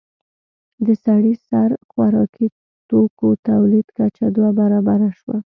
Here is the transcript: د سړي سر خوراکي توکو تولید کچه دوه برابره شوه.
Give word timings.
د 0.85 0.87
سړي 1.05 1.33
سر 1.47 1.69
خوراکي 1.89 2.47
توکو 2.89 3.27
تولید 3.49 3.87
کچه 3.97 4.25
دوه 4.35 4.51
برابره 4.59 5.09
شوه. 5.19 5.37